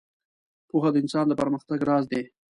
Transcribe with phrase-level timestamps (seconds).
[0.69, 2.21] •پوهه د انسان د پرمختګ راز دی.